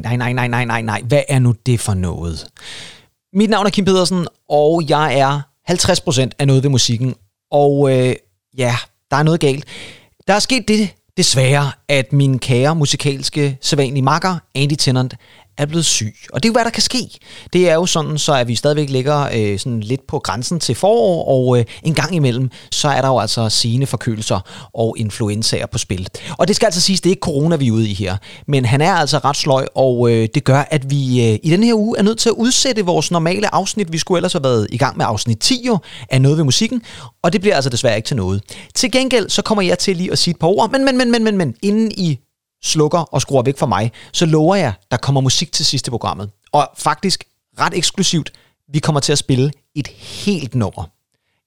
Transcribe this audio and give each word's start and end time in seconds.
nej, 0.00 0.16
nej, 0.16 0.32
nej, 0.32 0.48
nej, 0.48 0.64
nej, 0.64 0.82
nej. 0.82 1.02
Hvad 1.04 1.22
er 1.28 1.38
nu 1.38 1.54
det 1.66 1.80
for 1.80 1.94
noget? 1.94 2.46
Mit 3.32 3.50
navn 3.50 3.66
er 3.66 3.70
Kim 3.70 3.84
Pedersen, 3.84 4.26
og 4.48 4.82
jeg 4.88 5.18
er 5.18 5.40
50% 5.70 6.30
af 6.38 6.46
noget 6.46 6.62
ved 6.62 6.70
musikken. 6.70 7.14
Og 7.50 7.90
øh, 7.92 8.14
ja, 8.58 8.76
der 9.10 9.16
er 9.16 9.22
noget 9.22 9.40
galt. 9.40 9.64
Der 10.28 10.34
er 10.34 10.38
sket 10.38 10.68
det, 10.68 10.88
desværre, 11.16 11.70
at 11.88 12.12
min 12.12 12.38
kære 12.38 12.74
musikalske 12.74 13.58
sædvanlige 13.60 14.02
makker, 14.02 14.38
Andy 14.54 14.74
Tennant, 14.78 15.14
er 15.58 15.66
blevet 15.66 15.84
syg. 15.84 16.14
Og 16.32 16.42
det 16.42 16.48
er 16.48 16.50
jo, 16.50 16.52
hvad 16.52 16.64
der 16.64 16.70
kan 16.70 16.82
ske. 16.82 17.08
Det 17.52 17.70
er 17.70 17.74
jo 17.74 17.86
sådan, 17.86 18.18
så 18.18 18.34
at 18.34 18.48
vi 18.48 18.54
stadigvæk 18.54 18.90
ligger 18.90 19.28
øh, 19.34 19.58
sådan 19.58 19.80
lidt 19.80 20.06
på 20.06 20.18
grænsen 20.18 20.60
til 20.60 20.74
forår, 20.74 21.28
og 21.28 21.58
øh, 21.58 21.64
en 21.82 21.94
gang 21.94 22.14
imellem, 22.14 22.50
så 22.70 22.88
er 22.88 23.00
der 23.00 23.08
jo 23.08 23.18
altså 23.18 23.48
sine 23.48 23.86
forkølelser 23.86 24.40
og 24.74 24.94
influenzaer 24.98 25.66
på 25.66 25.78
spil. 25.78 26.08
Og 26.38 26.48
det 26.48 26.56
skal 26.56 26.66
altså 26.66 26.80
siges, 26.80 27.00
det 27.00 27.10
er 27.10 27.12
ikke 27.12 27.20
corona, 27.20 27.56
vi 27.56 27.68
er 27.68 27.72
ude 27.72 27.88
i 27.88 27.94
her. 27.94 28.16
Men 28.48 28.64
han 28.64 28.80
er 28.80 28.92
altså 28.92 29.18
ret 29.18 29.36
sløj, 29.36 29.66
og 29.74 30.10
øh, 30.10 30.28
det 30.34 30.44
gør, 30.44 30.64
at 30.70 30.90
vi 30.90 31.30
øh, 31.30 31.38
i 31.42 31.50
den 31.50 31.62
her 31.62 31.74
uge 31.74 31.98
er 31.98 32.02
nødt 32.02 32.18
til 32.18 32.28
at 32.28 32.34
udsætte 32.34 32.84
vores 32.84 33.10
normale 33.10 33.54
afsnit. 33.54 33.92
Vi 33.92 33.98
skulle 33.98 34.18
ellers 34.18 34.32
have 34.32 34.44
været 34.44 34.66
i 34.70 34.78
gang 34.78 34.96
med 34.96 35.06
afsnit 35.08 35.38
10 35.38 35.66
jo, 35.66 35.78
af 36.10 36.22
noget 36.22 36.38
ved 36.38 36.44
musikken, 36.44 36.82
og 37.22 37.32
det 37.32 37.40
bliver 37.40 37.54
altså 37.54 37.70
desværre 37.70 37.96
ikke 37.96 38.06
til 38.06 38.16
noget. 38.16 38.42
Til 38.74 38.92
gengæld, 38.92 39.28
så 39.28 39.42
kommer 39.42 39.62
jeg 39.62 39.78
til 39.78 39.96
lige 39.96 40.12
at 40.12 40.18
sige 40.18 40.32
et 40.32 40.38
par 40.38 40.48
ord, 40.48 40.72
men, 40.72 40.84
men, 40.84 40.98
men, 40.98 41.10
men, 41.10 41.24
men, 41.24 41.36
men, 41.36 41.54
inden 41.62 41.92
I 41.92 42.18
slukker 42.64 42.98
og 42.98 43.22
skruer 43.22 43.42
væk 43.42 43.58
fra 43.58 43.66
mig, 43.66 43.92
så 44.12 44.26
lover 44.26 44.56
jeg, 44.56 44.72
der 44.90 44.96
kommer 44.96 45.20
musik 45.20 45.52
til 45.52 45.64
sidste 45.64 45.90
programmet. 45.90 46.30
Og 46.52 46.68
faktisk 46.78 47.24
ret 47.60 47.74
eksklusivt, 47.76 48.32
vi 48.72 48.78
kommer 48.78 49.00
til 49.00 49.12
at 49.12 49.18
spille 49.18 49.50
et 49.74 49.88
helt 49.88 50.54
nummer. 50.54 50.90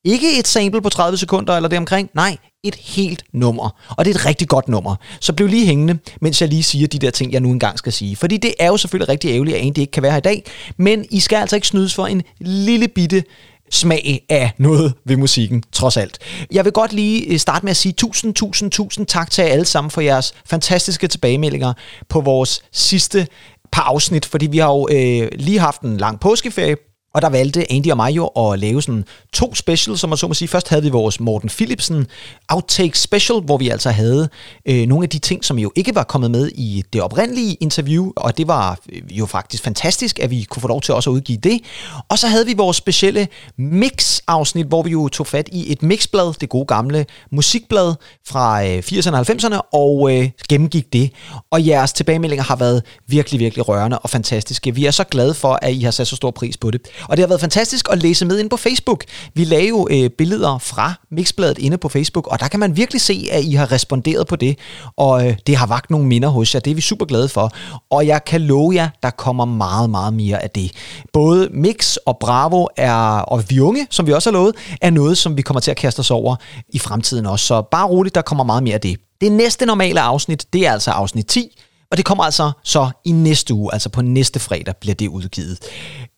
Ikke 0.05 0.39
et 0.39 0.47
sample 0.47 0.81
på 0.81 0.89
30 0.89 1.17
sekunder 1.17 1.55
eller 1.55 1.69
det 1.69 1.77
omkring, 1.77 2.09
nej, 2.13 2.37
et 2.63 2.75
helt 2.75 3.23
nummer. 3.33 3.69
Og 3.97 4.05
det 4.05 4.15
er 4.15 4.19
et 4.19 4.25
rigtig 4.25 4.47
godt 4.47 4.67
nummer. 4.67 4.95
Så 5.19 5.33
bliv 5.33 5.47
lige 5.47 5.65
hængende, 5.65 5.99
mens 6.21 6.41
jeg 6.41 6.49
lige 6.49 6.63
siger 6.63 6.87
de 6.87 6.99
der 6.99 7.11
ting, 7.11 7.31
jeg 7.31 7.41
nu 7.41 7.52
engang 7.52 7.77
skal 7.77 7.93
sige. 7.93 8.15
Fordi 8.15 8.37
det 8.37 8.53
er 8.59 8.67
jo 8.67 8.77
selvfølgelig 8.77 9.09
rigtig 9.09 9.31
ærgerligt, 9.31 9.57
at 9.57 9.65
Andy 9.65 9.77
ikke 9.77 9.91
kan 9.91 10.03
være 10.03 10.11
her 10.11 10.17
i 10.17 10.21
dag, 10.21 10.43
men 10.77 11.05
I 11.11 11.19
skal 11.19 11.35
altså 11.37 11.55
ikke 11.55 11.67
snydes 11.67 11.93
for 11.93 12.07
en 12.07 12.23
lille 12.39 12.87
bitte 12.87 13.23
smag 13.71 14.25
af 14.29 14.51
noget 14.57 14.93
ved 15.05 15.17
musikken, 15.17 15.63
trods 15.71 15.97
alt. 15.97 16.17
Jeg 16.51 16.65
vil 16.65 16.73
godt 16.73 16.93
lige 16.93 17.25
øh, 17.25 17.39
starte 17.39 17.65
med 17.65 17.71
at 17.71 17.77
sige 17.77 17.93
tusind, 17.93 18.33
tusind, 18.33 18.71
tusind 18.71 19.05
tak 19.05 19.31
til 19.31 19.43
jer 19.43 19.51
alle 19.51 19.65
sammen 19.65 19.91
for 19.91 20.01
jeres 20.01 20.33
fantastiske 20.45 21.07
tilbagemeldinger 21.07 21.73
på 22.09 22.21
vores 22.21 22.61
sidste 22.71 23.27
par 23.71 23.81
afsnit, 23.81 24.25
fordi 24.25 24.47
vi 24.47 24.57
har 24.57 24.69
jo 24.69 24.87
øh, 24.91 25.29
lige 25.31 25.59
haft 25.59 25.81
en 25.81 25.97
lang 25.97 26.19
påskeferie, 26.19 26.75
og 27.13 27.21
der 27.21 27.29
valgte 27.29 27.71
Andy 27.71 27.91
og 27.91 27.97
mig 27.97 28.15
jo 28.15 28.27
at 28.27 28.59
lave 28.59 28.81
sådan 28.81 29.05
to 29.33 29.55
specials, 29.55 29.99
som 29.99 30.09
man 30.09 30.17
så 30.17 30.27
må 30.27 30.33
sige. 30.33 30.47
Først 30.47 30.69
havde 30.69 30.83
vi 30.83 30.89
vores 30.89 31.19
Morten 31.19 31.49
Philipsen 31.49 32.07
Outtake 32.49 32.99
Special, 32.99 33.39
hvor 33.39 33.57
vi 33.57 33.69
altså 33.69 33.89
havde 33.89 34.29
øh, 34.65 34.88
nogle 34.88 35.03
af 35.03 35.09
de 35.09 35.19
ting, 35.19 35.45
som 35.45 35.59
jo 35.59 35.71
ikke 35.75 35.95
var 35.95 36.03
kommet 36.03 36.31
med 36.31 36.52
i 36.55 36.83
det 36.93 37.02
oprindelige 37.02 37.53
interview, 37.53 38.11
og 38.15 38.37
det 38.37 38.47
var 38.47 38.80
øh, 38.91 39.02
jo 39.17 39.25
faktisk 39.25 39.63
fantastisk, 39.63 40.19
at 40.19 40.30
vi 40.30 40.43
kunne 40.43 40.61
få 40.61 40.67
lov 40.67 40.81
til 40.81 40.93
også 40.93 41.09
at 41.09 41.13
udgive 41.13 41.37
det. 41.37 41.61
Og 42.09 42.19
så 42.19 42.27
havde 42.27 42.45
vi 42.45 42.53
vores 42.53 42.77
specielle 42.77 43.27
mix-afsnit, 43.57 44.65
hvor 44.65 44.83
vi 44.83 44.89
jo 44.89 45.07
tog 45.07 45.27
fat 45.27 45.49
i 45.52 45.71
et 45.71 45.83
mixblad, 45.83 46.33
det 46.41 46.49
gode 46.49 46.65
gamle 46.65 47.05
musikblad 47.31 47.93
fra 48.27 48.65
øh, 48.65 48.77
80'erne 48.77 49.15
og 49.15 49.25
90'erne, 49.30 49.59
og 49.73 50.17
øh, 50.17 50.30
gennemgik 50.49 50.93
det. 50.93 51.11
Og 51.52 51.67
jeres 51.67 51.93
tilbagemeldinger 51.93 52.43
har 52.43 52.55
været 52.55 52.83
virkelig, 53.08 53.39
virkelig 53.39 53.67
rørende 53.67 53.99
og 53.99 54.09
fantastiske. 54.09 54.76
Vi 54.76 54.86
er 54.86 54.91
så 54.91 55.03
glade 55.03 55.33
for, 55.33 55.59
at 55.61 55.73
I 55.73 55.81
har 55.81 55.91
sat 55.91 56.08
så 56.08 56.15
stor 56.15 56.31
pris 56.31 56.58
på 56.58 56.71
det. 56.71 56.81
Og 57.04 57.17
det 57.17 57.23
har 57.23 57.27
været 57.27 57.42
fantastisk 57.42 57.87
at 57.92 58.04
læse 58.04 58.26
med 58.26 58.39
ind 58.39 58.49
på 58.49 58.58
Facebook. 58.58 59.04
Vi 59.33 59.43
lagde 59.43 59.67
jo 59.67 59.87
øh, 59.92 60.10
billeder 60.10 60.58
fra 60.58 60.93
Mixbladet 61.11 61.58
inde 61.58 61.77
på 61.77 61.89
Facebook, 61.89 62.27
og 62.27 62.39
der 62.39 62.48
kan 62.48 62.60
man 62.60 62.77
virkelig 62.77 63.02
se, 63.02 63.27
at 63.32 63.43
I 63.43 63.54
har 63.54 63.71
responderet 63.71 64.27
på 64.27 64.36
det. 64.36 64.58
Og 64.98 65.27
øh, 65.27 65.38
det 65.48 65.55
har 65.55 65.67
vagt 65.67 65.89
nogle 65.89 66.08
minder 66.08 66.30
hos 66.30 66.55
jer. 66.55 66.59
Det 66.59 66.71
er 66.71 66.76
vi 66.76 66.82
super 66.82 67.05
glade 67.05 67.30
for. 67.30 67.52
Og 67.89 68.08
jeg 68.08 68.26
kan 68.26 68.42
love 68.42 68.76
jer, 68.76 68.89
der 69.04 69.09
kommer 69.09 69.45
meget, 69.45 69.89
meget 69.89 70.14
mere 70.14 70.43
af 70.43 70.49
det. 70.49 70.71
Både 71.14 71.49
Mix 71.52 71.95
og 71.95 72.17
Bravo 72.20 72.67
er, 72.77 73.20
og 73.20 73.49
Vi 73.49 73.59
Unge, 73.59 73.88
som 73.89 74.08
vi 74.08 74.14
også 74.14 74.30
har 74.30 74.33
lovet, 74.33 74.55
er 74.82 74.89
noget, 74.89 75.17
som 75.17 75.38
vi 75.38 75.42
kommer 75.42 75.61
til 75.61 75.71
at 75.71 75.77
kaste 75.77 75.99
os 75.99 76.11
over 76.11 76.36
i 76.70 76.80
fremtiden 76.80 77.26
også. 77.26 77.45
Så 77.45 77.61
bare 77.61 77.88
roligt, 77.88 78.15
der 78.15 78.21
kommer 78.21 78.43
meget 78.43 78.64
mere 78.64 78.73
af 78.73 78.82
det. 78.82 78.98
Det 79.21 79.32
næste 79.32 79.65
normale 79.65 80.02
afsnit, 80.02 80.45
det 80.54 80.67
er 80.67 80.71
altså 80.71 80.92
afsnit 80.92 81.26
10, 81.26 81.58
og 81.92 81.98
det 81.98 82.05
kommer 82.05 82.23
altså 82.23 82.52
så 82.64 82.89
i 83.05 83.11
næste 83.11 83.54
uge, 83.54 83.73
altså 83.73 83.89
på 83.89 84.02
næste 84.02 84.39
fredag 84.39 84.73
bliver 84.82 84.95
det 84.95 85.08
udgivet. 85.08 85.60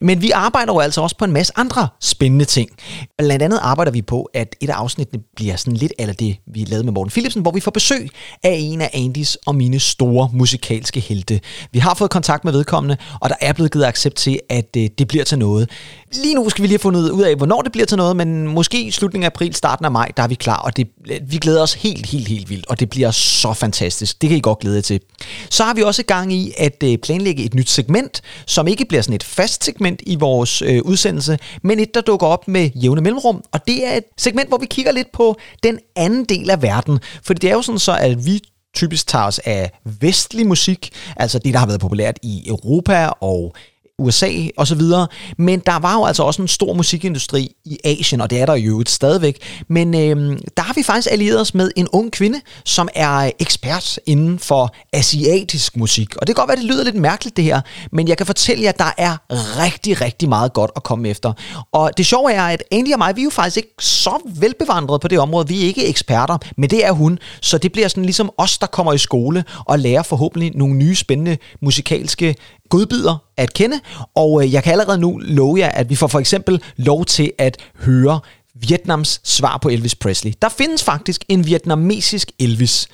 Men 0.01 0.21
vi 0.21 0.31
arbejder 0.31 0.73
jo 0.73 0.79
altså 0.79 1.01
også 1.01 1.17
på 1.17 1.25
en 1.25 1.31
masse 1.31 1.53
andre 1.55 1.87
spændende 2.01 2.45
ting. 2.45 2.69
Blandt 3.17 3.43
andet 3.43 3.59
arbejder 3.61 3.91
vi 3.91 4.01
på, 4.01 4.29
at 4.33 4.55
et 4.61 4.69
af 4.69 4.73
afsnittene 4.73 5.23
bliver 5.35 5.55
sådan 5.55 5.77
lidt 5.77 5.93
af 5.99 6.15
det, 6.15 6.37
vi 6.53 6.63
lavede 6.63 6.83
med 6.83 6.93
Morten 6.93 7.11
Philipsen, 7.11 7.41
hvor 7.41 7.51
vi 7.51 7.59
får 7.59 7.71
besøg 7.71 8.09
af 8.43 8.57
en 8.59 8.81
af 8.81 8.89
Andys 8.93 9.35
og 9.35 9.55
mine 9.55 9.79
store 9.79 10.29
musikalske 10.33 10.99
helte. 10.99 11.39
Vi 11.71 11.79
har 11.79 11.93
fået 11.93 12.11
kontakt 12.11 12.45
med 12.45 12.51
vedkommende, 12.51 12.97
og 13.21 13.29
der 13.29 13.35
er 13.41 13.53
blevet 13.53 13.71
givet 13.71 13.85
accept 13.85 14.15
til, 14.15 14.39
at 14.49 14.77
øh, 14.77 14.89
det 14.97 15.07
bliver 15.07 15.23
til 15.23 15.39
noget. 15.39 15.69
Lige 16.13 16.35
nu 16.35 16.49
skal 16.49 16.61
vi 16.61 16.67
lige 16.67 16.73
have 16.73 16.79
fundet 16.79 17.09
ud 17.09 17.23
af, 17.23 17.35
hvornår 17.35 17.61
det 17.61 17.71
bliver 17.71 17.85
til 17.85 17.97
noget, 17.97 18.15
men 18.15 18.47
måske 18.47 18.81
i 18.81 18.91
slutningen 18.91 19.23
af 19.23 19.29
april, 19.29 19.53
starten 19.55 19.85
af 19.85 19.91
maj, 19.91 20.11
der 20.17 20.23
er 20.23 20.27
vi 20.27 20.35
klar, 20.35 20.57
og 20.57 20.77
det, 20.77 20.87
vi 21.21 21.37
glæder 21.37 21.61
os 21.61 21.73
helt, 21.73 22.05
helt, 22.05 22.27
helt 22.27 22.49
vildt, 22.49 22.67
og 22.67 22.79
det 22.79 22.89
bliver 22.89 23.11
så 23.11 23.53
fantastisk. 23.53 24.21
Det 24.21 24.29
kan 24.29 24.37
I 24.37 24.41
godt 24.41 24.59
glæde 24.59 24.75
jer 24.75 24.81
til. 24.81 25.01
Så 25.49 25.63
har 25.63 25.73
vi 25.73 25.81
også 25.81 26.03
gang 26.03 26.33
i 26.33 26.53
at 26.57 26.83
øh, 26.83 26.97
planlægge 26.97 27.43
et 27.43 27.53
nyt 27.53 27.69
segment, 27.69 28.21
som 28.45 28.67
ikke 28.67 28.85
bliver 28.85 29.01
sådan 29.01 29.15
et 29.15 29.23
fast 29.23 29.63
segment 29.63 30.01
i 30.05 30.15
vores 30.15 30.61
øh, 30.61 30.81
udsendelse, 30.81 31.39
men 31.63 31.79
et, 31.79 31.93
der 31.93 32.01
dukker 32.01 32.27
op 32.27 32.47
med 32.47 32.69
jævne 32.75 33.01
mellemrum, 33.01 33.43
og 33.51 33.67
det 33.67 33.87
er 33.87 33.93
et 33.93 34.03
segment, 34.17 34.47
hvor 34.47 34.57
vi 34.57 34.65
kigger 34.65 34.91
lidt 34.91 35.11
på 35.11 35.35
den 35.63 35.79
anden 35.95 36.25
del 36.25 36.49
af 36.49 36.61
verden, 36.61 36.99
for 37.23 37.33
det 37.33 37.49
er 37.49 37.53
jo 37.53 37.61
sådan 37.61 37.79
så, 37.79 37.97
at 37.97 38.25
vi 38.25 38.39
typisk 38.75 39.07
tager 39.07 39.25
os 39.25 39.39
af 39.39 39.71
vestlig 39.99 40.47
musik, 40.47 40.89
altså 41.17 41.39
det, 41.39 41.53
der 41.53 41.59
har 41.59 41.67
været 41.67 41.79
populært 41.79 42.19
i 42.23 42.43
Europa 42.47 43.07
og 43.07 43.55
USA 44.01 44.31
og 44.57 44.67
så 44.67 44.75
videre. 44.75 45.07
Men 45.37 45.59
der 45.59 45.79
var 45.79 45.93
jo 45.93 46.05
altså 46.05 46.23
også 46.23 46.41
en 46.41 46.47
stor 46.47 46.73
musikindustri 46.73 47.51
i 47.65 47.77
Asien, 47.83 48.21
og 48.21 48.29
det 48.29 48.41
er 48.41 48.45
der 48.45 48.55
jo 48.55 48.83
stadigvæk. 48.87 49.63
Men 49.67 49.93
øh, 49.93 50.37
der 50.57 50.63
har 50.63 50.73
vi 50.73 50.83
faktisk 50.83 51.07
allieret 51.11 51.41
os 51.41 51.53
med 51.53 51.71
en 51.75 51.87
ung 51.87 52.11
kvinde, 52.11 52.41
som 52.65 52.89
er 52.95 53.31
ekspert 53.39 53.99
inden 54.05 54.39
for 54.39 54.75
asiatisk 54.93 55.77
musik. 55.77 56.15
Og 56.15 56.27
det 56.27 56.35
kan 56.35 56.41
godt 56.41 56.47
være, 56.47 56.57
det 56.57 56.65
lyder 56.65 56.83
lidt 56.83 56.95
mærkeligt 56.95 57.37
det 57.37 57.43
her, 57.43 57.61
men 57.91 58.07
jeg 58.07 58.17
kan 58.17 58.25
fortælle 58.25 58.63
jer, 58.63 58.69
at 58.69 58.79
der 58.79 58.91
er 58.97 59.17
rigtig, 59.63 60.01
rigtig 60.01 60.29
meget 60.29 60.53
godt 60.53 60.71
at 60.75 60.83
komme 60.83 61.09
efter. 61.09 61.33
Og 61.71 61.91
det 61.97 62.05
sjove 62.05 62.33
er, 62.33 62.43
at 62.43 62.63
Andy 62.71 62.93
og 62.93 62.97
mig, 62.99 63.15
vi 63.15 63.21
er 63.21 63.23
jo 63.23 63.29
faktisk 63.29 63.57
ikke 63.57 63.73
så 63.79 64.17
velbevandret 64.39 65.01
på 65.01 65.07
det 65.07 65.19
område. 65.19 65.47
Vi 65.47 65.61
er 65.61 65.65
ikke 65.65 65.87
eksperter, 65.87 66.37
men 66.57 66.69
det 66.69 66.85
er 66.85 66.91
hun. 66.91 67.19
Så 67.41 67.57
det 67.57 67.71
bliver 67.71 67.87
sådan 67.87 68.05
ligesom 68.05 68.29
os, 68.37 68.57
der 68.57 68.67
kommer 68.67 68.93
i 68.93 68.97
skole 68.97 69.43
og 69.65 69.79
lærer 69.79 70.03
forhåbentlig 70.03 70.51
nogle 70.55 70.75
nye 70.75 70.95
spændende 70.95 71.37
musikalske 71.61 72.35
godbider 72.71 73.17
at 73.37 73.53
kende, 73.53 73.79
og 74.15 74.43
øh, 74.43 74.53
jeg 74.53 74.63
kan 74.63 74.71
allerede 74.71 74.97
nu 74.97 75.17
love 75.17 75.59
jer, 75.59 75.69
at 75.69 75.89
vi 75.89 75.95
får 75.95 76.07
for 76.07 76.19
eksempel 76.19 76.61
lov 76.77 77.05
til 77.05 77.31
at 77.37 77.57
høre 77.75 78.19
Vietnams 78.55 79.21
svar 79.23 79.57
på 79.57 79.69
Elvis 79.69 79.95
Presley. 79.95 80.33
Der 80.41 80.49
findes 80.49 80.83
faktisk 80.83 81.25
en 81.29 81.45
vietnamesisk 81.45 82.31
Elvis. 82.39 82.87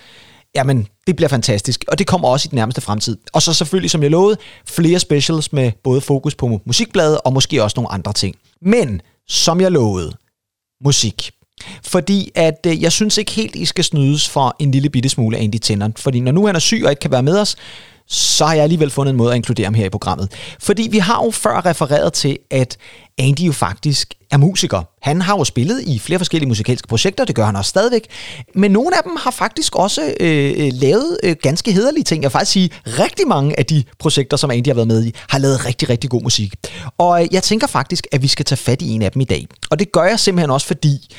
Jamen, 0.56 0.88
det 1.08 1.16
bliver 1.16 1.30
fantastisk, 1.30 1.86
og 1.88 2.00
det 2.00 2.08
kommer 2.08 2.28
også 2.28 2.48
i 2.48 2.50
den 2.50 2.56
nærmeste 2.56 2.82
fremtid. 2.82 3.18
Og 3.34 3.42
så 3.42 3.54
selvfølgelig, 3.54 3.92
som 3.92 4.04
jeg 4.04 4.12
lovede, 4.12 4.38
flere 4.66 5.00
specials 5.00 5.54
med 5.54 5.72
både 5.84 6.02
fokus 6.02 6.36
på 6.36 6.62
musikbladet 6.66 7.20
og 7.26 7.34
måske 7.34 7.64
også 7.64 7.74
nogle 7.78 7.92
andre 7.92 8.14
ting. 8.14 8.36
Men, 8.62 9.02
som 9.28 9.62
jeg 9.62 9.72
lovede, 9.72 10.12
musik. 10.84 11.32
Fordi 11.84 12.32
at 12.36 12.66
øh, 12.68 12.84
jeg 12.84 12.92
synes 12.92 13.18
ikke 13.18 13.32
helt, 13.32 13.56
I 13.56 13.66
skal 13.66 13.84
snydes 13.84 14.30
for 14.30 14.56
en 14.60 14.72
lille 14.72 14.90
bitte 14.90 15.10
smule 15.10 15.38
af 15.38 15.44
Andy 15.44 15.58
Tennant. 15.62 16.00
Fordi 16.00 16.20
når 16.20 16.32
nu 16.32 16.46
han 16.46 16.56
er 16.56 16.60
syg 16.60 16.82
og 16.86 16.90
ikke 16.90 17.00
kan 17.00 17.12
være 17.12 17.24
med 17.24 17.40
os, 17.40 17.56
så 18.08 18.46
har 18.46 18.54
jeg 18.54 18.64
alligevel 18.64 18.90
fundet 18.90 19.12
en 19.12 19.18
måde 19.18 19.32
at 19.32 19.36
inkludere 19.36 19.66
ham 19.66 19.74
her 19.74 19.86
i 19.86 19.90
programmet. 19.90 20.32
Fordi 20.60 20.88
vi 20.92 20.98
har 20.98 21.24
jo 21.24 21.32
før 21.32 21.66
refereret 21.66 22.14
til, 22.14 22.38
at 22.52 22.78
Andy 23.18 23.40
jo 23.40 23.52
faktisk 23.52 24.14
er 24.32 24.38
musiker. 24.38 24.84
Han 25.02 25.22
har 25.22 25.38
jo 25.38 25.44
spillet 25.44 25.82
i 25.82 26.00
flere 26.00 26.20
forskellige 26.20 26.48
musikalske 26.48 26.88
projekter, 26.88 27.26
det 27.26 27.36
gør 27.36 27.46
han 27.46 27.56
også 27.56 27.70
stadigvæk. 27.70 28.08
Men 28.56 28.72
nogle 28.72 28.98
af 28.98 29.04
dem 29.04 29.16
har 29.20 29.32
faktisk 29.32 29.76
også 29.76 30.14
øh, 30.20 30.54
øh, 30.58 30.72
lavet 30.74 31.18
øh, 31.24 31.36
ganske 31.42 31.72
hederlige 31.72 32.04
ting. 32.04 32.24
Jeg 32.24 32.28
vil 32.28 32.32
faktisk 32.32 32.52
sige, 32.52 32.70
rigtig 32.86 33.28
mange 33.28 33.60
af 33.60 33.66
de 33.66 33.84
projekter, 34.00 34.38
som 34.38 34.52
Andy 34.52 34.68
har 34.68 34.74
været 34.74 34.88
med 34.88 35.06
i, 35.06 35.14
har 35.30 35.40
lavet 35.40 35.66
rigtig, 35.66 35.90
rigtig 35.90 36.10
god 36.10 36.22
musik. 36.22 36.54
Og 36.98 37.24
øh, 37.24 37.28
jeg 37.32 37.44
tænker 37.44 37.68
faktisk, 37.68 38.08
at 38.12 38.22
vi 38.22 38.28
skal 38.28 38.46
tage 38.46 38.58
fat 38.58 38.82
i 38.82 38.90
en 38.90 39.02
af 39.02 39.12
dem 39.12 39.22
i 39.22 39.26
dag. 39.26 39.48
Og 39.70 39.80
det 39.80 39.92
gør 39.92 40.04
jeg 40.04 40.20
simpelthen 40.20 40.52
også 40.52 40.68
fordi, 40.68 41.16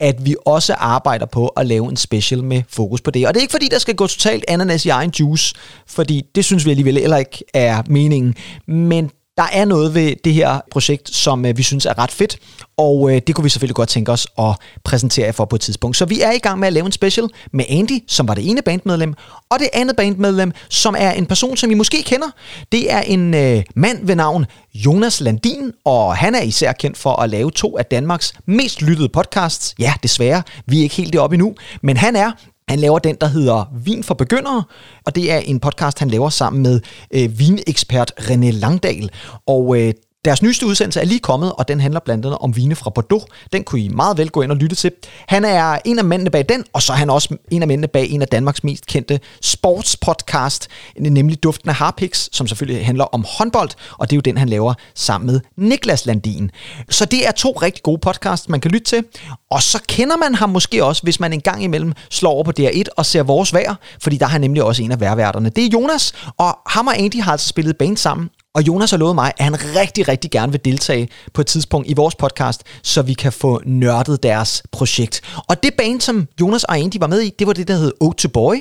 at 0.00 0.26
vi 0.26 0.36
også 0.46 0.74
arbejder 0.74 1.26
på 1.26 1.46
at 1.46 1.66
lave 1.66 1.88
en 1.88 1.96
special 1.96 2.44
med 2.44 2.62
fokus 2.68 3.00
på 3.00 3.10
det. 3.10 3.26
Og 3.26 3.34
det 3.34 3.40
er 3.40 3.42
ikke 3.42 3.52
fordi, 3.52 3.68
der 3.68 3.78
skal 3.78 3.94
gå 3.94 4.06
totalt 4.06 4.44
ananas 4.48 4.86
i 4.86 4.88
egen 4.88 5.12
juice, 5.20 5.54
fordi 5.86 6.22
det 6.34 6.44
synes 6.44 6.64
vi 6.64 6.70
alligevel 6.70 6.98
heller 6.98 7.16
ikke 7.16 7.44
er 7.54 7.82
meningen. 7.86 8.34
Men 8.66 9.10
der 9.40 9.46
er 9.52 9.64
noget 9.64 9.94
ved 9.94 10.16
det 10.24 10.34
her 10.34 10.60
projekt, 10.70 11.14
som 11.14 11.46
øh, 11.46 11.56
vi 11.56 11.62
synes 11.62 11.86
er 11.86 11.98
ret 11.98 12.10
fedt, 12.10 12.38
og 12.76 13.10
øh, 13.10 13.22
det 13.26 13.34
kunne 13.34 13.42
vi 13.42 13.48
selvfølgelig 13.48 13.74
godt 13.74 13.88
tænke 13.88 14.12
os 14.12 14.26
at 14.38 14.56
præsentere 14.84 15.26
jer 15.26 15.32
for 15.32 15.44
på 15.44 15.56
et 15.56 15.60
tidspunkt. 15.60 15.96
Så 15.96 16.04
vi 16.04 16.20
er 16.20 16.32
i 16.32 16.38
gang 16.38 16.58
med 16.58 16.66
at 16.66 16.72
lave 16.72 16.86
en 16.86 16.92
special 16.92 17.28
med 17.52 17.64
Andy, 17.68 17.98
som 18.08 18.28
var 18.28 18.34
det 18.34 18.50
ene 18.50 18.62
bandmedlem, 18.62 19.14
og 19.50 19.58
det 19.58 19.68
andet 19.72 19.96
bandmedlem, 19.96 20.52
som 20.68 20.94
er 20.98 21.10
en 21.12 21.26
person, 21.26 21.56
som 21.56 21.70
I 21.70 21.74
måske 21.74 22.02
kender. 22.02 22.26
Det 22.72 22.92
er 22.92 23.00
en 23.00 23.34
øh, 23.34 23.62
mand 23.76 24.06
ved 24.06 24.16
navn 24.16 24.46
Jonas 24.74 25.20
Landin, 25.20 25.72
og 25.84 26.16
han 26.16 26.34
er 26.34 26.42
især 26.42 26.72
kendt 26.72 26.98
for 26.98 27.22
at 27.22 27.30
lave 27.30 27.50
to 27.50 27.78
af 27.78 27.84
Danmarks 27.84 28.32
mest 28.46 28.82
lyttede 28.82 29.08
podcasts. 29.08 29.74
Ja, 29.78 29.94
desværre, 30.02 30.42
vi 30.66 30.78
er 30.78 30.82
ikke 30.82 30.94
helt 30.94 31.12
deroppe 31.12 31.34
endnu, 31.34 31.54
men 31.82 31.96
han 31.96 32.16
er 32.16 32.30
han 32.70 32.78
laver 32.78 32.98
den, 32.98 33.16
der 33.20 33.26
hedder 33.26 33.72
Vin 33.84 34.04
for 34.04 34.14
Begyndere, 34.14 34.64
og 35.06 35.14
det 35.14 35.32
er 35.32 35.38
en 35.38 35.60
podcast, 35.60 35.98
han 35.98 36.08
laver 36.08 36.28
sammen 36.28 36.62
med 36.62 36.80
øh, 37.14 37.38
vinekspert 37.38 38.12
René 38.18 38.50
Langdal. 38.50 39.10
Og 39.46 39.78
øh, 39.78 39.94
deres 40.24 40.42
nyeste 40.42 40.66
udsendelse 40.66 41.00
er 41.00 41.04
lige 41.04 41.20
kommet, 41.20 41.52
og 41.52 41.68
den 41.68 41.80
handler 41.80 42.00
blandt 42.00 42.26
andet 42.26 42.38
om 42.38 42.56
vine 42.56 42.76
fra 42.76 42.90
Bordeaux. 42.90 43.24
Den 43.52 43.64
kunne 43.64 43.80
I 43.80 43.88
meget 43.88 44.18
vel 44.18 44.30
gå 44.30 44.42
ind 44.42 44.50
og 44.50 44.56
lytte 44.56 44.76
til. 44.76 44.92
Han 45.28 45.44
er 45.44 45.78
en 45.84 45.98
af 45.98 46.04
mændene 46.04 46.30
bag 46.30 46.44
den, 46.48 46.64
og 46.72 46.82
så 46.82 46.92
er 46.92 46.96
han 46.96 47.10
også 47.10 47.36
en 47.50 47.62
af 47.62 47.68
mændene 47.68 47.88
bag 47.88 48.10
en 48.10 48.22
af 48.22 48.28
Danmarks 48.28 48.64
mest 48.64 48.86
kendte 48.86 49.20
sportspodcast, 49.42 50.68
nemlig 50.98 51.42
Duften 51.42 51.68
af 51.68 51.74
Harpix, 51.74 52.28
som 52.32 52.46
selvfølgelig 52.46 52.86
handler 52.86 53.04
om 53.04 53.24
håndbold, 53.28 53.70
og 53.98 54.10
det 54.10 54.16
er 54.16 54.16
jo 54.16 54.20
den, 54.20 54.38
han 54.38 54.48
laver 54.48 54.74
sammen 54.94 55.26
med 55.32 55.40
Niklas 55.56 56.06
Landin. 56.06 56.50
Så 56.90 57.04
det 57.04 57.26
er 57.26 57.32
to 57.32 57.50
rigtig 57.52 57.82
gode 57.82 57.98
podcasts, 57.98 58.48
man 58.48 58.60
kan 58.60 58.70
lytte 58.70 58.86
til. 58.86 59.04
Og 59.50 59.62
så 59.62 59.82
kender 59.88 60.16
man 60.16 60.34
ham 60.34 60.50
måske 60.50 60.84
også, 60.84 61.02
hvis 61.02 61.20
man 61.20 61.32
en 61.32 61.40
gang 61.40 61.64
imellem 61.64 61.92
slår 62.10 62.30
over 62.30 62.44
på 62.44 62.52
DR1 62.60 62.84
og 62.96 63.06
ser 63.06 63.22
vores 63.22 63.54
vejr, 63.54 63.74
fordi 64.02 64.16
der 64.16 64.24
er 64.24 64.30
han 64.30 64.40
nemlig 64.40 64.62
også 64.62 64.82
en 64.82 64.92
af 64.92 65.00
værværterne. 65.00 65.48
Det 65.48 65.64
er 65.64 65.68
Jonas, 65.72 66.12
og 66.38 66.58
ham 66.66 66.86
og 66.86 66.98
Andy 66.98 67.22
har 67.22 67.32
altså 67.32 67.48
spillet 67.48 67.76
band 67.76 67.96
sammen, 67.96 68.30
og 68.54 68.66
Jonas 68.66 68.90
har 68.90 68.98
lovet 68.98 69.14
mig, 69.14 69.32
at 69.38 69.44
han 69.44 69.76
rigtig, 69.76 70.08
rigtig 70.08 70.30
gerne 70.30 70.52
vil 70.52 70.64
deltage 70.64 71.08
på 71.34 71.40
et 71.40 71.46
tidspunkt 71.46 71.90
i 71.90 71.94
vores 71.94 72.14
podcast, 72.14 72.62
så 72.82 73.02
vi 73.02 73.14
kan 73.14 73.32
få 73.32 73.60
nørdet 73.66 74.22
deres 74.22 74.62
projekt. 74.72 75.20
Og 75.48 75.62
det 75.62 75.74
band, 75.78 76.00
som 76.00 76.28
Jonas 76.40 76.64
og 76.64 76.78
Andy 76.78 76.96
var 77.00 77.06
med 77.06 77.20
i, 77.20 77.30
det 77.38 77.46
var 77.46 77.52
det, 77.52 77.68
der 77.68 77.74
hed 77.74 77.92
Ode 78.00 78.16
to 78.16 78.28
Boy. 78.28 78.54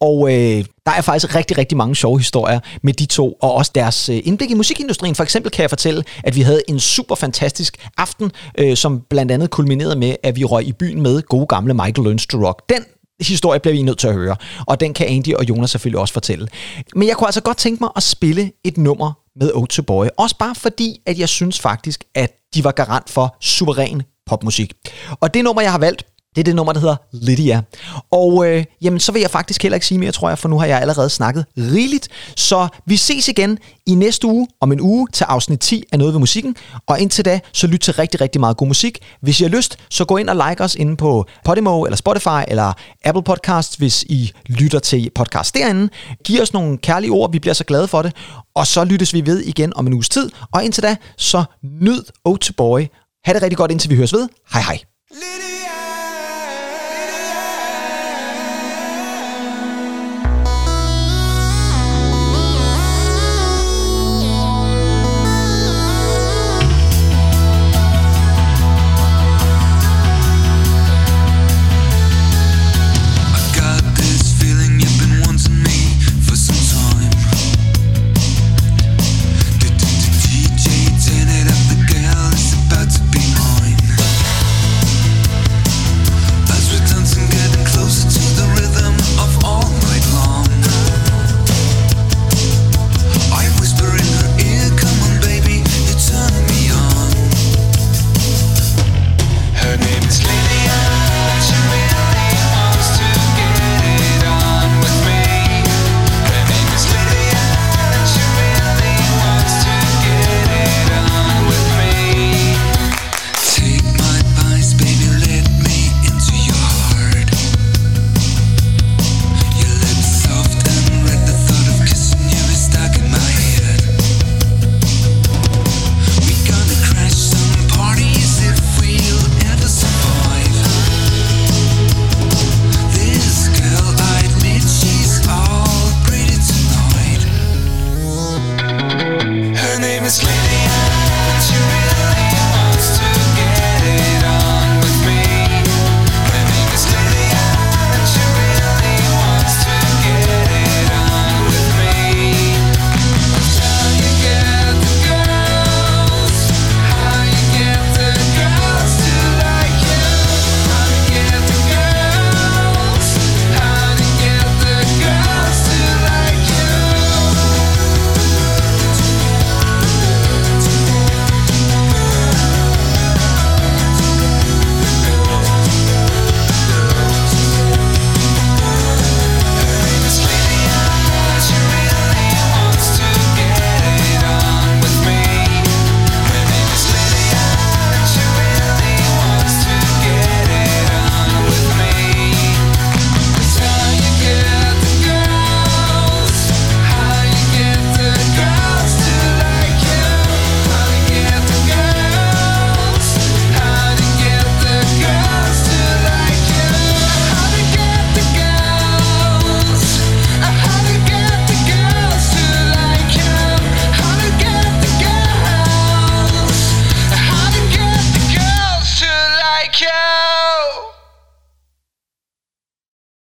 Og 0.00 0.32
øh, 0.32 0.64
der 0.86 0.92
er 0.92 1.00
faktisk 1.00 1.34
rigtig, 1.34 1.58
rigtig 1.58 1.78
mange 1.78 1.96
sjove 1.96 2.18
historier 2.18 2.60
med 2.82 2.92
de 2.92 3.06
to, 3.06 3.32
og 3.32 3.54
også 3.54 3.72
deres 3.74 4.08
øh, 4.08 4.20
indblik 4.24 4.50
i 4.50 4.54
musikindustrien. 4.54 5.14
For 5.14 5.22
eksempel 5.22 5.52
kan 5.52 5.62
jeg 5.62 5.70
fortælle, 5.70 6.04
at 6.24 6.36
vi 6.36 6.40
havde 6.40 6.62
en 6.68 6.80
super 6.80 7.14
fantastisk 7.14 7.88
aften, 7.96 8.32
øh, 8.58 8.76
som 8.76 9.02
blandt 9.10 9.32
andet 9.32 9.50
kulminerede 9.50 9.96
med, 9.96 10.16
at 10.22 10.36
vi 10.36 10.44
røg 10.44 10.66
i 10.66 10.72
byen 10.72 11.02
med 11.02 11.22
gode 11.22 11.46
gamle 11.46 11.74
Michael 11.74 12.04
Learns 12.04 12.26
to 12.26 12.46
Rock. 12.46 12.62
Den 12.68 12.84
historie 13.20 13.60
bliver 13.60 13.74
vi 13.74 13.82
nødt 13.82 13.98
til 13.98 14.08
at 14.08 14.14
høre, 14.14 14.36
og 14.66 14.80
den 14.80 14.94
kan 14.94 15.06
Andy 15.06 15.34
og 15.34 15.48
Jonas 15.48 15.70
selvfølgelig 15.70 16.00
også 16.00 16.14
fortælle. 16.14 16.48
Men 16.94 17.08
jeg 17.08 17.16
kunne 17.16 17.28
altså 17.28 17.40
godt 17.40 17.56
tænke 17.56 17.82
mig 17.82 17.90
at 17.96 18.02
spille 18.02 18.52
et 18.64 18.78
nummer 18.78 19.12
med 19.36 19.52
Ote 19.54 19.82
Boy. 19.82 20.06
Også 20.16 20.36
bare 20.38 20.54
fordi, 20.54 21.00
at 21.06 21.18
jeg 21.18 21.28
synes 21.28 21.60
faktisk, 21.60 22.04
at 22.14 22.32
de 22.54 22.64
var 22.64 22.72
garant 22.72 23.10
for 23.10 23.36
suveræn 23.40 24.02
popmusik. 24.26 24.72
Og 25.20 25.34
det 25.34 25.44
nummer, 25.44 25.62
jeg 25.62 25.72
har 25.72 25.78
valgt, 25.78 26.06
det 26.36 26.40
er 26.40 26.44
det 26.44 26.56
nummer, 26.56 26.72
der 26.72 26.80
hedder 26.80 26.96
Lydia. 27.12 27.62
Og 28.10 28.46
øh, 28.46 28.64
jamen, 28.82 29.00
så 29.00 29.12
vil 29.12 29.20
jeg 29.20 29.30
faktisk 29.30 29.62
heller 29.62 29.76
ikke 29.76 29.86
sige 29.86 29.98
mere, 29.98 30.12
tror 30.12 30.28
jeg, 30.28 30.38
for 30.38 30.48
nu 30.48 30.58
har 30.58 30.66
jeg 30.66 30.80
allerede 30.80 31.10
snakket 31.10 31.44
rigeligt. 31.58 32.08
Så 32.36 32.68
vi 32.86 32.96
ses 32.96 33.28
igen 33.28 33.58
i 33.86 33.94
næste 33.94 34.26
uge, 34.26 34.48
om 34.60 34.72
en 34.72 34.80
uge, 34.80 35.08
til 35.12 35.24
afsnit 35.24 35.60
10 35.60 35.84
af 35.92 35.98
Noget 35.98 36.14
ved 36.14 36.20
Musikken. 36.20 36.56
Og 36.86 37.00
indtil 37.00 37.24
da, 37.24 37.40
så 37.52 37.66
lyt 37.66 37.80
til 37.80 37.94
rigtig, 37.94 38.20
rigtig 38.20 38.40
meget 38.40 38.56
god 38.56 38.66
musik. 38.66 38.98
Hvis 39.20 39.40
I 39.40 39.42
har 39.42 39.50
lyst, 39.50 39.78
så 39.90 40.04
gå 40.04 40.16
ind 40.16 40.30
og 40.30 40.48
like 40.48 40.64
os 40.64 40.74
inde 40.74 40.96
på 40.96 41.26
Podimo, 41.44 41.84
eller 41.84 41.96
Spotify, 41.96 42.44
eller 42.48 42.72
Apple 43.04 43.22
Podcasts, 43.22 43.76
hvis 43.76 44.02
I 44.02 44.32
lytter 44.46 44.78
til 44.78 45.10
podcast 45.14 45.54
derinde. 45.54 45.88
Giv 46.24 46.42
os 46.42 46.52
nogle 46.52 46.78
kærlige 46.78 47.10
ord, 47.10 47.32
vi 47.32 47.38
bliver 47.38 47.54
så 47.54 47.64
glade 47.64 47.88
for 47.88 48.02
det. 48.02 48.12
Og 48.54 48.66
så 48.66 48.84
lyttes 48.84 49.14
vi 49.14 49.26
ved 49.26 49.40
igen 49.40 49.72
om 49.76 49.86
en 49.86 49.92
uges 49.92 50.08
tid. 50.08 50.30
Og 50.52 50.64
indtil 50.64 50.82
da, 50.82 50.96
så 51.16 51.44
nyd 51.80 52.02
O2 52.28 52.50
Boy. 52.56 52.80
Ha' 53.24 53.32
det 53.32 53.42
rigtig 53.42 53.56
godt, 53.56 53.70
indtil 53.70 53.90
vi 53.90 53.96
høres 53.96 54.12
ved. 54.12 54.28
Hej 54.52 54.62
hej. 54.62 54.78